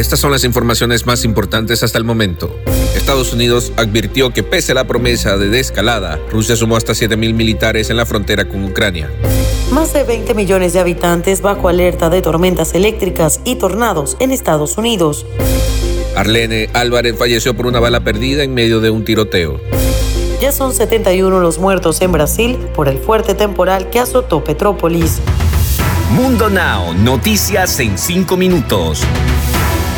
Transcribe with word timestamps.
Estas 0.00 0.18
son 0.18 0.30
las 0.30 0.44
informaciones 0.44 1.04
más 1.04 1.26
importantes 1.26 1.82
hasta 1.82 1.98
el 1.98 2.04
momento. 2.04 2.56
Estados 2.96 3.34
Unidos 3.34 3.70
advirtió 3.76 4.32
que 4.32 4.42
pese 4.42 4.72
a 4.72 4.74
la 4.74 4.86
promesa 4.86 5.36
de 5.36 5.50
descalada, 5.50 6.18
Rusia 6.32 6.56
sumó 6.56 6.76
hasta 6.76 6.94
7.000 6.94 7.34
militares 7.34 7.90
en 7.90 7.98
la 7.98 8.06
frontera 8.06 8.48
con 8.48 8.64
Ucrania. 8.64 9.10
Más 9.70 9.92
de 9.92 10.04
20 10.04 10.32
millones 10.32 10.72
de 10.72 10.80
habitantes 10.80 11.42
bajo 11.42 11.68
alerta 11.68 12.08
de 12.08 12.22
tormentas 12.22 12.72
eléctricas 12.72 13.42
y 13.44 13.56
tornados 13.56 14.16
en 14.20 14.30
Estados 14.30 14.78
Unidos. 14.78 15.26
Arlene 16.16 16.70
Álvarez 16.72 17.18
falleció 17.18 17.54
por 17.54 17.66
una 17.66 17.78
bala 17.78 18.02
perdida 18.02 18.42
en 18.42 18.54
medio 18.54 18.80
de 18.80 18.88
un 18.88 19.04
tiroteo. 19.04 19.60
Ya 20.40 20.50
son 20.50 20.72
71 20.72 21.40
los 21.40 21.58
muertos 21.58 22.00
en 22.00 22.12
Brasil 22.12 22.56
por 22.74 22.88
el 22.88 22.96
fuerte 22.96 23.34
temporal 23.34 23.90
que 23.90 23.98
azotó 23.98 24.42
Petrópolis. 24.42 25.18
Mundo 26.12 26.48
Now, 26.48 26.94
noticias 26.94 27.78
en 27.80 27.98
5 27.98 28.38
minutos. 28.38 29.02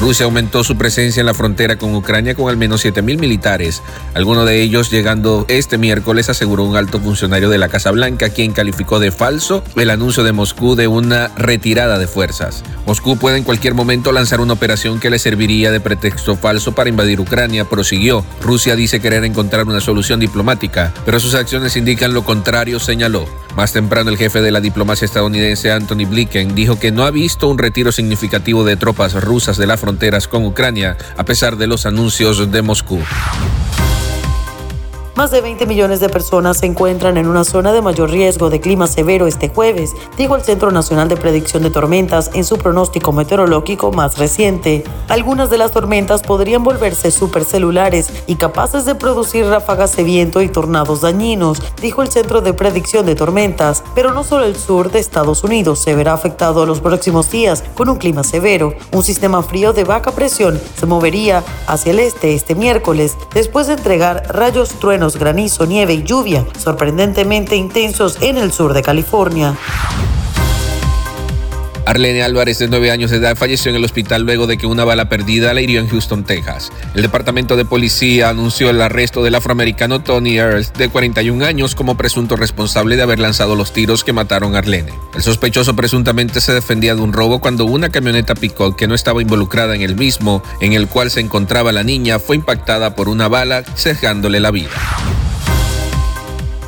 Rusia 0.00 0.24
aumentó 0.24 0.64
su 0.64 0.78
presencia 0.78 1.20
en 1.20 1.26
la 1.26 1.34
frontera 1.34 1.76
con 1.76 1.94
Ucrania 1.94 2.34
con 2.34 2.48
al 2.48 2.56
menos 2.56 2.82
7.000 2.86 3.18
militares, 3.18 3.82
alguno 4.14 4.46
de 4.46 4.62
ellos 4.62 4.90
llegando 4.90 5.44
este 5.48 5.76
miércoles, 5.76 6.30
aseguró 6.30 6.64
un 6.64 6.76
alto 6.76 7.00
funcionario 7.00 7.50
de 7.50 7.58
la 7.58 7.68
Casa 7.68 7.90
Blanca, 7.90 8.30
quien 8.30 8.52
calificó 8.52 8.98
de 8.98 9.10
falso 9.10 9.62
el 9.76 9.90
anuncio 9.90 10.24
de 10.24 10.32
Moscú 10.32 10.74
de 10.74 10.88
una 10.88 11.28
retirada 11.36 11.98
de 11.98 12.06
fuerzas. 12.06 12.64
Moscú 12.86 13.18
puede 13.18 13.36
en 13.36 13.44
cualquier 13.44 13.74
momento 13.74 14.10
lanzar 14.10 14.40
una 14.40 14.54
operación 14.54 15.00
que 15.00 15.10
le 15.10 15.18
serviría 15.18 15.70
de 15.70 15.80
pretexto 15.80 16.34
falso 16.34 16.74
para 16.74 16.88
invadir 16.88 17.20
Ucrania, 17.20 17.66
prosiguió. 17.66 18.24
Rusia 18.40 18.76
dice 18.76 19.00
querer 19.00 19.24
encontrar 19.24 19.66
una 19.66 19.80
solución 19.80 20.18
diplomática, 20.18 20.94
pero 21.04 21.20
sus 21.20 21.34
acciones 21.34 21.76
indican 21.76 22.14
lo 22.14 22.24
contrario, 22.24 22.80
señaló. 22.80 23.26
Más 23.56 23.72
temprano, 23.72 24.10
el 24.10 24.16
jefe 24.16 24.40
de 24.40 24.52
la 24.52 24.60
diplomacia 24.60 25.04
estadounidense, 25.04 25.72
Anthony 25.72 26.06
Blinken, 26.08 26.54
dijo 26.54 26.78
que 26.78 26.92
no 26.92 27.04
ha 27.04 27.10
visto 27.10 27.48
un 27.48 27.58
retiro 27.58 27.90
significativo 27.90 28.64
de 28.64 28.76
tropas 28.76 29.14
rusas 29.14 29.58
de 29.58 29.66
la 29.66 29.76
con 30.28 30.44
Ucrania, 30.44 30.96
a 31.16 31.24
pesar 31.24 31.56
de 31.56 31.66
los 31.66 31.86
anuncios 31.86 32.50
de 32.50 32.62
Moscú. 32.62 33.00
Más 35.20 35.30
de 35.30 35.42
20 35.42 35.66
millones 35.66 36.00
de 36.00 36.08
personas 36.08 36.56
se 36.56 36.64
encuentran 36.64 37.18
en 37.18 37.26
una 37.26 37.44
zona 37.44 37.72
de 37.72 37.82
mayor 37.82 38.08
riesgo 38.08 38.48
de 38.48 38.58
clima 38.58 38.86
severo 38.86 39.26
este 39.26 39.50
jueves, 39.50 39.94
dijo 40.16 40.34
el 40.34 40.42
Centro 40.42 40.70
Nacional 40.70 41.10
de 41.10 41.18
Predicción 41.18 41.62
de 41.62 41.68
Tormentas 41.68 42.30
en 42.32 42.42
su 42.42 42.56
pronóstico 42.56 43.12
meteorológico 43.12 43.92
más 43.92 44.16
reciente. 44.16 44.82
Algunas 45.08 45.50
de 45.50 45.58
las 45.58 45.72
tormentas 45.72 46.22
podrían 46.22 46.64
volverse 46.64 47.10
supercelulares 47.10 48.10
y 48.26 48.36
capaces 48.36 48.86
de 48.86 48.94
producir 48.94 49.44
ráfagas 49.44 49.94
de 49.94 50.04
viento 50.04 50.40
y 50.40 50.48
tornados 50.48 51.02
dañinos, 51.02 51.62
dijo 51.82 52.00
el 52.00 52.08
Centro 52.08 52.40
de 52.40 52.54
Predicción 52.54 53.04
de 53.04 53.14
Tormentas. 53.14 53.84
Pero 53.94 54.14
no 54.14 54.24
solo 54.24 54.46
el 54.46 54.56
sur 54.56 54.90
de 54.90 55.00
Estados 55.00 55.44
Unidos 55.44 55.80
se 55.80 55.94
verá 55.94 56.14
afectado 56.14 56.64
los 56.64 56.80
próximos 56.80 57.30
días 57.30 57.62
con 57.74 57.90
un 57.90 57.98
clima 57.98 58.24
severo. 58.24 58.72
Un 58.92 59.02
sistema 59.02 59.42
frío 59.42 59.74
de 59.74 59.84
baja 59.84 60.12
presión 60.12 60.58
se 60.78 60.86
movería 60.86 61.44
hacia 61.66 61.92
el 61.92 61.98
este 61.98 62.32
este 62.32 62.54
miércoles, 62.54 63.18
después 63.34 63.66
de 63.66 63.74
entregar 63.74 64.22
rayos 64.30 64.70
truenos 64.80 65.09
granizo, 65.16 65.66
nieve 65.66 65.94
y 65.94 66.02
lluvia 66.02 66.44
sorprendentemente 66.58 67.56
intensos 67.56 68.18
en 68.20 68.36
el 68.36 68.52
sur 68.52 68.72
de 68.72 68.82
California. 68.82 69.56
Arlene 71.90 72.22
Álvarez, 72.22 72.60
de 72.60 72.68
9 72.68 72.92
años 72.92 73.10
de 73.10 73.16
edad, 73.16 73.36
falleció 73.36 73.68
en 73.68 73.76
el 73.76 73.84
hospital 73.84 74.22
luego 74.22 74.46
de 74.46 74.56
que 74.56 74.68
una 74.68 74.84
bala 74.84 75.08
perdida 75.08 75.52
la 75.52 75.60
hirió 75.60 75.80
en 75.80 75.88
Houston, 75.88 76.22
Texas. 76.22 76.70
El 76.94 77.02
departamento 77.02 77.56
de 77.56 77.64
policía 77.64 78.28
anunció 78.28 78.70
el 78.70 78.80
arresto 78.80 79.24
del 79.24 79.34
afroamericano 79.34 80.00
Tony 80.00 80.38
Earls, 80.38 80.72
de 80.72 80.88
41 80.88 81.44
años, 81.44 81.74
como 81.74 81.96
presunto 81.96 82.36
responsable 82.36 82.94
de 82.94 83.02
haber 83.02 83.18
lanzado 83.18 83.56
los 83.56 83.72
tiros 83.72 84.04
que 84.04 84.12
mataron 84.12 84.54
a 84.54 84.58
Arlene. 84.58 84.92
El 85.16 85.22
sospechoso 85.22 85.74
presuntamente 85.74 86.40
se 86.40 86.54
defendía 86.54 86.94
de 86.94 87.00
un 87.00 87.12
robo 87.12 87.40
cuando 87.40 87.64
una 87.64 87.88
camioneta 87.88 88.36
Picot 88.36 88.76
que 88.76 88.86
no 88.86 88.94
estaba 88.94 89.20
involucrada 89.20 89.74
en 89.74 89.82
el 89.82 89.96
mismo, 89.96 90.44
en 90.60 90.74
el 90.74 90.86
cual 90.86 91.10
se 91.10 91.18
encontraba 91.18 91.72
la 91.72 91.82
niña, 91.82 92.20
fue 92.20 92.36
impactada 92.36 92.94
por 92.94 93.08
una 93.08 93.26
bala, 93.26 93.64
cejándole 93.64 94.38
la 94.38 94.52
vida. 94.52 94.70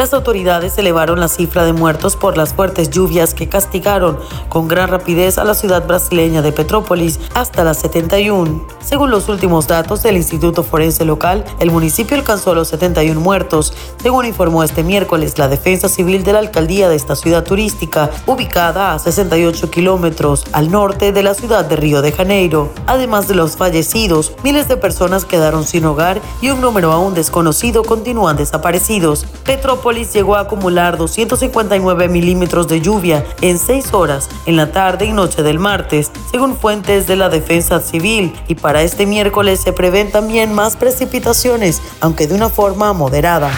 Las 0.00 0.14
autoridades 0.14 0.78
elevaron 0.78 1.20
la 1.20 1.28
cifra 1.28 1.66
de 1.66 1.74
muertos 1.74 2.16
por 2.16 2.38
las 2.38 2.54
fuertes 2.54 2.88
lluvias 2.88 3.34
que 3.34 3.50
castigaron 3.50 4.18
con 4.48 4.66
gran 4.66 4.88
rapidez 4.88 5.36
a 5.36 5.44
la 5.44 5.52
ciudad 5.52 5.86
brasileña 5.86 6.40
de 6.40 6.52
Petrópolis 6.52 7.20
hasta 7.34 7.64
las 7.64 7.80
71. 7.80 8.66
Según 8.82 9.10
los 9.10 9.28
últimos 9.28 9.66
datos 9.66 10.02
del 10.02 10.16
Instituto 10.16 10.62
Forense 10.62 11.04
Local, 11.04 11.44
el 11.58 11.70
municipio 11.70 12.16
alcanzó 12.16 12.54
los 12.54 12.68
71 12.68 13.20
muertos, 13.20 13.74
según 14.02 14.24
informó 14.24 14.64
este 14.64 14.82
miércoles 14.82 15.36
la 15.36 15.48
Defensa 15.48 15.86
Civil 15.90 16.24
de 16.24 16.32
la 16.32 16.38
alcaldía 16.38 16.88
de 16.88 16.96
esta 16.96 17.14
ciudad 17.14 17.44
turística, 17.44 18.08
ubicada 18.26 18.94
a 18.94 18.98
68 18.98 19.70
kilómetros 19.70 20.46
al 20.52 20.70
norte 20.70 21.12
de 21.12 21.22
la 21.22 21.34
ciudad 21.34 21.66
de 21.66 21.76
Río 21.76 22.00
de 22.00 22.12
Janeiro. 22.12 22.72
Además 22.86 23.28
de 23.28 23.34
los 23.34 23.58
fallecidos, 23.58 24.32
miles 24.42 24.66
de 24.66 24.78
personas 24.78 25.26
quedaron 25.26 25.64
sin 25.64 25.84
hogar 25.84 26.22
y 26.40 26.48
un 26.48 26.62
número 26.62 26.90
aún 26.90 27.12
desconocido 27.12 27.84
continúan 27.84 28.38
desaparecidos. 28.38 29.26
Petrópolis 29.44 29.89
llegó 29.90 30.36
a 30.36 30.40
acumular 30.40 30.96
259 30.96 32.08
milímetros 32.08 32.68
de 32.68 32.80
lluvia 32.80 33.24
en 33.40 33.58
seis 33.58 33.92
horas 33.92 34.28
en 34.46 34.56
la 34.56 34.72
tarde 34.72 35.06
y 35.06 35.12
noche 35.12 35.42
del 35.42 35.58
martes, 35.58 36.10
según 36.30 36.56
fuentes 36.56 37.06
de 37.06 37.16
la 37.16 37.28
Defensa 37.28 37.80
Civil, 37.80 38.32
y 38.46 38.54
para 38.54 38.82
este 38.82 39.04
miércoles 39.06 39.60
se 39.60 39.72
prevén 39.72 40.10
también 40.12 40.54
más 40.54 40.76
precipitaciones, 40.76 41.82
aunque 42.00 42.26
de 42.26 42.34
una 42.34 42.48
forma 42.48 42.92
moderada. 42.92 43.50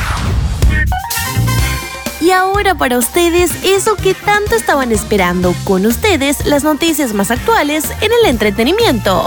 Y 2.20 2.30
ahora 2.30 2.74
para 2.76 2.98
ustedes, 2.98 3.64
eso 3.64 3.96
que 3.96 4.14
tanto 4.14 4.54
estaban 4.54 4.92
esperando, 4.92 5.54
con 5.64 5.84
ustedes 5.84 6.46
las 6.46 6.64
noticias 6.64 7.12
más 7.14 7.30
actuales 7.30 7.84
en 8.00 8.10
el 8.12 8.30
entretenimiento. 8.30 9.26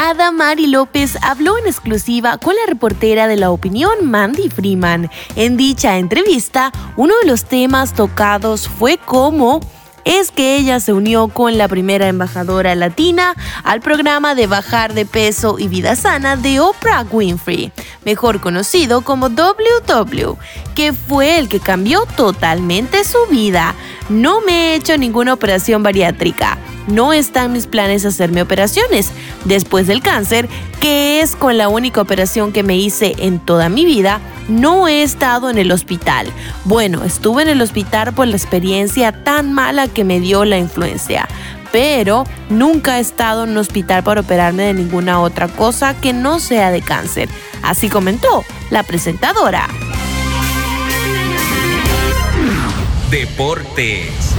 Adamari 0.00 0.68
López 0.68 1.18
habló 1.22 1.58
en 1.58 1.66
exclusiva 1.66 2.38
con 2.38 2.54
la 2.54 2.66
reportera 2.68 3.26
de 3.26 3.36
la 3.36 3.50
opinión 3.50 3.90
Mandy 4.04 4.48
Freeman. 4.48 5.10
En 5.34 5.56
dicha 5.56 5.98
entrevista, 5.98 6.70
uno 6.96 7.14
de 7.20 7.26
los 7.26 7.46
temas 7.46 7.94
tocados 7.94 8.68
fue 8.68 8.96
cómo 9.04 9.58
es 10.04 10.30
que 10.30 10.56
ella 10.56 10.78
se 10.78 10.92
unió 10.92 11.26
con 11.26 11.58
la 11.58 11.66
primera 11.66 12.06
embajadora 12.06 12.76
latina 12.76 13.34
al 13.64 13.80
programa 13.80 14.36
de 14.36 14.46
bajar 14.46 14.94
de 14.94 15.04
peso 15.04 15.58
y 15.58 15.66
vida 15.66 15.96
sana 15.96 16.36
de 16.36 16.60
Oprah 16.60 17.04
Winfrey, 17.10 17.72
mejor 18.04 18.40
conocido 18.40 19.00
como 19.00 19.30
WW, 19.30 20.36
que 20.76 20.92
fue 20.92 21.38
el 21.38 21.48
que 21.48 21.58
cambió 21.58 22.06
totalmente 22.16 23.02
su 23.02 23.18
vida. 23.28 23.74
No 24.08 24.42
me 24.42 24.52
he 24.52 24.74
hecho 24.76 24.96
ninguna 24.96 25.32
operación 25.32 25.82
bariátrica 25.82 26.56
no 26.88 27.12
está 27.12 27.44
en 27.44 27.52
mis 27.52 27.66
planes 27.66 28.04
hacerme 28.04 28.42
operaciones 28.42 29.10
después 29.44 29.86
del 29.86 30.02
cáncer, 30.02 30.48
que 30.80 31.20
es 31.20 31.36
con 31.36 31.58
la 31.58 31.68
única 31.68 32.00
operación 32.00 32.52
que 32.52 32.62
me 32.62 32.76
hice 32.76 33.14
en 33.18 33.38
toda 33.38 33.68
mi 33.68 33.84
vida. 33.84 34.20
No 34.48 34.88
he 34.88 35.02
estado 35.02 35.50
en 35.50 35.58
el 35.58 35.72
hospital. 35.72 36.32
Bueno, 36.64 37.04
estuve 37.04 37.42
en 37.42 37.48
el 37.48 37.60
hospital 37.60 38.12
por 38.14 38.26
la 38.26 38.36
experiencia 38.36 39.12
tan 39.24 39.52
mala 39.52 39.88
que 39.88 40.04
me 40.04 40.20
dio 40.20 40.44
la 40.44 40.58
influencia, 40.58 41.28
pero 41.72 42.24
nunca 42.48 42.98
he 42.98 43.00
estado 43.00 43.44
en 43.44 43.50
un 43.50 43.58
hospital 43.58 44.02
para 44.02 44.22
operarme 44.22 44.64
de 44.64 44.74
ninguna 44.74 45.20
otra 45.20 45.48
cosa 45.48 45.94
que 45.94 46.12
no 46.12 46.40
sea 46.40 46.70
de 46.70 46.82
cáncer. 46.82 47.28
Así 47.62 47.88
comentó 47.88 48.44
la 48.70 48.82
presentadora. 48.82 49.68
Deportes. 53.10 54.34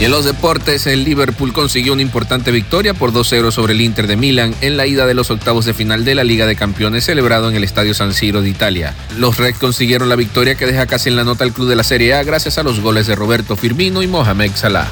Y 0.00 0.04
en 0.04 0.10
los 0.10 0.24
deportes, 0.24 0.86
el 0.88 1.04
Liverpool 1.04 1.52
consiguió 1.52 1.92
una 1.92 2.02
importante 2.02 2.50
victoria 2.50 2.94
por 2.94 3.12
2-0 3.12 3.52
sobre 3.52 3.74
el 3.74 3.80
Inter 3.80 4.08
de 4.08 4.16
Milán 4.16 4.54
en 4.60 4.76
la 4.76 4.86
ida 4.86 5.06
de 5.06 5.14
los 5.14 5.30
octavos 5.30 5.64
de 5.64 5.72
final 5.72 6.04
de 6.04 6.16
la 6.16 6.24
Liga 6.24 6.46
de 6.46 6.56
Campeones 6.56 7.04
celebrado 7.04 7.48
en 7.48 7.54
el 7.54 7.62
Estadio 7.62 7.94
San 7.94 8.12
Siro 8.12 8.42
de 8.42 8.48
Italia. 8.48 8.94
Los 9.18 9.38
Reds 9.38 9.58
consiguieron 9.58 10.08
la 10.08 10.16
victoria 10.16 10.56
que 10.56 10.66
deja 10.66 10.86
casi 10.86 11.10
en 11.10 11.16
la 11.16 11.24
nota 11.24 11.44
al 11.44 11.52
club 11.52 11.68
de 11.68 11.76
la 11.76 11.84
Serie 11.84 12.14
A 12.14 12.24
gracias 12.24 12.58
a 12.58 12.64
los 12.64 12.80
goles 12.80 13.06
de 13.06 13.14
Roberto 13.14 13.56
Firmino 13.56 14.02
y 14.02 14.08
Mohamed 14.08 14.50
Salah. 14.56 14.90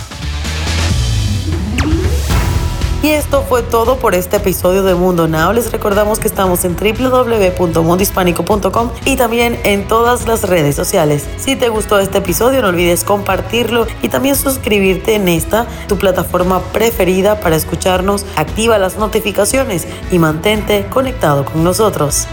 Y 3.02 3.10
esto 3.10 3.42
fue 3.42 3.62
todo 3.62 3.96
por 3.96 4.14
este 4.14 4.36
episodio 4.36 4.84
de 4.84 4.94
Mundo 4.94 5.26
Now. 5.26 5.52
Les 5.52 5.72
recordamos 5.72 6.20
que 6.20 6.28
estamos 6.28 6.64
en 6.64 6.76
www.mundohispánico.com 6.76 8.90
y 9.04 9.16
también 9.16 9.58
en 9.64 9.88
todas 9.88 10.28
las 10.28 10.48
redes 10.48 10.76
sociales. 10.76 11.26
Si 11.36 11.56
te 11.56 11.68
gustó 11.68 11.98
este 11.98 12.18
episodio, 12.18 12.62
no 12.62 12.68
olvides 12.68 13.02
compartirlo 13.02 13.88
y 14.02 14.08
también 14.08 14.36
suscribirte 14.36 15.16
en 15.16 15.26
esta, 15.26 15.66
tu 15.88 15.98
plataforma 15.98 16.60
preferida 16.72 17.40
para 17.40 17.56
escucharnos. 17.56 18.24
Activa 18.36 18.78
las 18.78 18.96
notificaciones 18.96 19.88
y 20.12 20.20
mantente 20.20 20.86
conectado 20.88 21.44
con 21.44 21.64
nosotros. 21.64 22.28